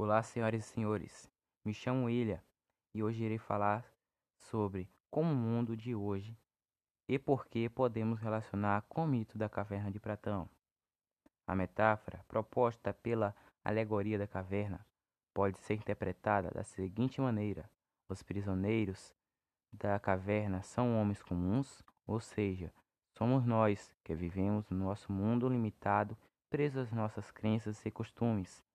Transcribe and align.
Olá, 0.00 0.22
senhoras 0.22 0.64
e 0.64 0.68
senhores. 0.68 1.28
Me 1.64 1.74
chamo 1.74 2.04
William 2.04 2.40
e 2.94 3.02
hoje 3.02 3.24
irei 3.24 3.36
falar 3.36 3.84
sobre 4.36 4.88
como 5.10 5.32
o 5.32 5.36
mundo 5.36 5.76
de 5.76 5.92
hoje 5.92 6.38
e 7.08 7.18
por 7.18 7.48
que 7.48 7.68
podemos 7.68 8.20
relacionar 8.20 8.82
com 8.82 9.02
o 9.02 9.08
mito 9.08 9.36
da 9.36 9.48
caverna 9.48 9.90
de 9.90 9.98
Platão. 9.98 10.48
A 11.48 11.52
metáfora 11.56 12.24
proposta 12.28 12.94
pela 12.94 13.34
alegoria 13.64 14.16
da 14.16 14.28
caverna 14.28 14.86
pode 15.34 15.58
ser 15.58 15.74
interpretada 15.74 16.52
da 16.52 16.62
seguinte 16.62 17.20
maneira: 17.20 17.68
os 18.08 18.22
prisioneiros 18.22 19.12
da 19.72 19.98
caverna 19.98 20.62
são 20.62 20.96
homens 20.96 21.24
comuns, 21.24 21.82
ou 22.06 22.20
seja, 22.20 22.72
somos 23.10 23.44
nós 23.44 23.92
que 24.04 24.14
vivemos 24.14 24.70
no 24.70 24.78
nosso 24.78 25.10
mundo 25.10 25.48
limitado, 25.48 26.16
presos 26.48 26.84
às 26.84 26.92
nossas 26.92 27.32
crenças 27.32 27.84
e 27.84 27.90
costumes. 27.90 28.67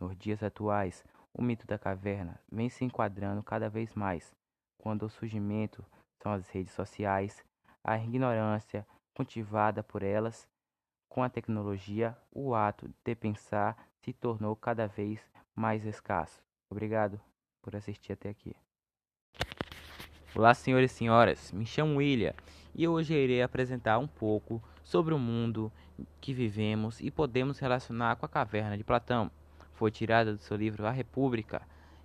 Nos 0.00 0.16
dias 0.16 0.42
atuais, 0.44 1.04
o 1.34 1.42
mito 1.42 1.66
da 1.66 1.76
caverna 1.76 2.40
vem 2.50 2.68
se 2.68 2.84
enquadrando 2.84 3.42
cada 3.42 3.68
vez 3.68 3.94
mais, 3.94 4.32
quando 4.76 5.04
o 5.04 5.10
surgimento 5.10 5.84
são 6.22 6.32
as 6.32 6.48
redes 6.48 6.72
sociais, 6.72 7.44
a 7.82 7.98
ignorância 7.98 8.86
cultivada 9.12 9.82
por 9.82 10.04
elas, 10.04 10.48
com 11.08 11.22
a 11.22 11.28
tecnologia, 11.28 12.16
o 12.30 12.54
ato 12.54 12.88
de 13.04 13.14
pensar 13.16 13.76
se 14.04 14.12
tornou 14.12 14.54
cada 14.54 14.86
vez 14.86 15.20
mais 15.52 15.84
escasso. 15.84 16.40
Obrigado 16.70 17.20
por 17.60 17.74
assistir 17.74 18.12
até 18.12 18.28
aqui. 18.28 18.54
Olá, 20.32 20.54
senhores 20.54 20.92
e 20.92 20.94
senhoras, 20.94 21.50
me 21.50 21.66
chamo 21.66 21.96
William 21.96 22.34
e 22.72 22.86
hoje 22.86 23.14
irei 23.14 23.42
apresentar 23.42 23.98
um 23.98 24.06
pouco 24.06 24.62
sobre 24.84 25.12
o 25.12 25.18
mundo 25.18 25.72
que 26.20 26.32
vivemos 26.32 27.00
e 27.00 27.10
podemos 27.10 27.58
relacionar 27.58 28.14
com 28.14 28.26
a 28.26 28.28
caverna 28.28 28.76
de 28.76 28.84
Platão 28.84 29.28
foi 29.78 29.92
tirada 29.92 30.34
do 30.34 30.42
seu 30.42 30.56
livro 30.56 30.84
A 30.84 30.90
República, 30.90 31.62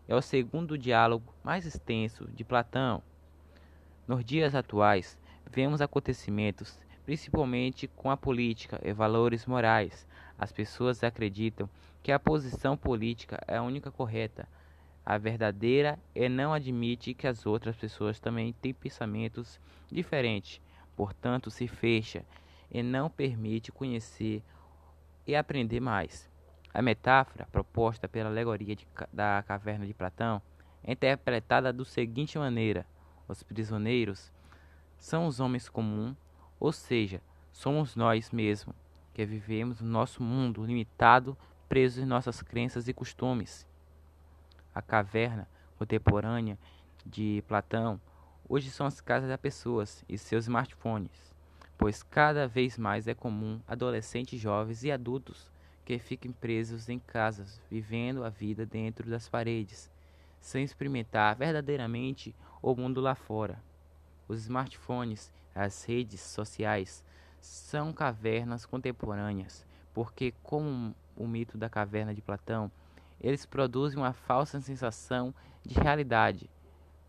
é 0.08 0.16
o 0.16 0.22
segundo 0.22 0.78
diálogo 0.78 1.34
mais 1.44 1.66
extenso 1.66 2.30
de 2.32 2.44
Platão. 2.44 3.02
Nos 4.08 4.24
dias 4.24 4.54
atuais, 4.54 5.18
vemos 5.50 5.82
acontecimentos, 5.82 6.80
principalmente 7.04 7.88
com 7.88 8.12
a 8.12 8.16
política 8.16 8.80
e 8.84 8.94
valores 8.94 9.48
morais. 9.48 10.08
As 10.38 10.52
pessoas 10.52 11.04
acreditam 11.04 11.68
que 12.04 12.12
a 12.12 12.20
posição 12.20 12.78
política 12.78 13.44
é 13.48 13.58
a 13.58 13.64
única 13.64 13.90
correta, 13.90 14.48
a 15.04 15.18
verdadeira 15.18 15.98
e 16.14 16.30
não 16.30 16.54
admite 16.54 17.16
que 17.16 17.26
as 17.26 17.44
outras 17.44 17.76
pessoas 17.76 18.20
também 18.20 18.54
têm 18.54 18.72
pensamentos 18.72 19.60
diferentes. 19.92 20.62
Portanto, 20.96 21.50
se 21.50 21.68
fecha 21.68 22.24
e 22.70 22.84
não 22.84 23.10
permite 23.10 23.72
conhecer 23.72 24.44
e 25.26 25.36
aprender 25.36 25.80
mais. 25.80 26.32
A 26.74 26.82
metáfora 26.82 27.48
proposta 27.52 28.08
pela 28.08 28.30
alegoria 28.30 28.76
de, 28.76 28.88
da 29.12 29.44
caverna 29.48 29.86
de 29.86 29.94
Platão 29.94 30.42
é 30.84 30.94
interpretada 30.94 31.72
da 31.72 31.86
seguinte 31.86 32.40
maneira: 32.40 32.84
os 33.28 33.44
prisioneiros 33.44 34.32
são 34.98 35.28
os 35.28 35.40
homens 35.40 35.70
comuns, 35.70 36.18
ou 36.60 36.72
seja, 36.72 37.22
somos 37.52 37.96
nós 37.96 38.32
mesmos 38.32 38.76
que 39.14 39.24
vivemos 39.24 39.82
no 39.82 39.88
nosso 39.88 40.24
mundo 40.24 40.66
limitado, 40.66 41.38
presos 41.70 42.04
em 42.04 42.08
nossas 42.08 42.42
crenças 42.42 42.88
e 42.88 42.94
costumes. 42.94 43.68
A 44.74 44.82
caverna 44.82 45.48
contemporânea 45.78 46.58
de 47.06 47.44
Platão 47.48 48.02
hoje 48.50 48.72
são 48.72 48.88
as 48.88 49.00
casas 49.00 49.30
das 49.30 49.40
pessoas 49.40 50.04
e 50.10 50.18
seus 50.18 50.46
smartphones, 50.46 51.36
pois 51.78 52.02
cada 52.02 52.48
vez 52.48 52.80
mais 52.80 53.08
é 53.08 53.14
comum 53.14 53.62
adolescentes, 53.68 54.42
jovens 54.42 54.84
e 54.84 54.92
adultos 54.92 55.53
que 55.86 56.00
fiquem 56.00 56.32
presos 56.32 56.90
em 56.90 57.00
casas, 57.00 57.62
vivendo 57.70 58.24
a 58.24 58.30
vida 58.30 58.66
dentro 58.66 59.10
das 59.10 59.28
paredes, 59.28 59.92
sem 60.40 60.64
experimentar 60.64 61.36
verdadeiramente 61.36 62.36
o 62.62 62.76
mundo 62.76 63.02
lá 63.02 63.16
fora. 63.16 63.62
Os 64.28 64.42
smartphones, 64.42 65.32
as 65.54 65.84
redes 65.84 66.22
sociais, 66.22 67.04
são 67.40 67.92
cavernas 67.92 68.66
contemporâneas, 68.66 69.66
porque, 69.94 70.34
como 70.42 70.96
o 71.16 71.28
mito 71.28 71.58
da 71.58 71.70
caverna 71.70 72.14
de 72.14 72.22
Platão, 72.22 72.72
eles 73.20 73.46
produzem 73.46 74.00
uma 74.00 74.14
falsa 74.14 74.60
sensação 74.60 75.34
de 75.66 75.80
realidade, 75.80 76.50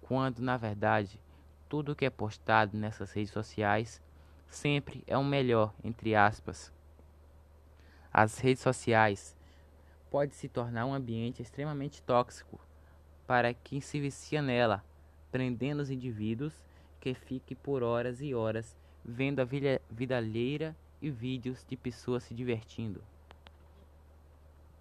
quando 0.00 0.40
na 0.40 0.56
verdade 0.56 1.18
tudo 1.68 1.94
que 1.94 2.04
é 2.04 2.10
postado 2.10 2.76
nessas 2.76 3.12
redes 3.12 3.32
sociais 3.32 4.00
sempre 4.46 5.02
é 5.06 5.16
o 5.18 5.24
melhor, 5.24 5.74
entre 5.82 6.14
aspas, 6.14 6.72
as 8.16 8.38
redes 8.38 8.62
sociais 8.62 9.36
pode 10.08 10.36
se 10.36 10.48
tornar 10.48 10.86
um 10.86 10.94
ambiente 10.94 11.42
extremamente 11.42 12.00
tóxico 12.00 12.60
para 13.26 13.52
quem 13.52 13.80
se 13.80 13.98
vicia 13.98 14.40
nela, 14.40 14.84
prendendo 15.32 15.80
os 15.80 15.90
indivíduos 15.90 16.54
que 17.00 17.12
fiquem 17.12 17.56
por 17.56 17.82
horas 17.82 18.22
e 18.22 18.32
horas 18.32 18.76
vendo 19.04 19.40
a 19.40 19.44
vida 19.44 20.16
alheira 20.16 20.76
e 21.02 21.10
vídeos 21.10 21.66
de 21.68 21.76
pessoas 21.76 22.22
se 22.22 22.32
divertindo. 22.32 23.02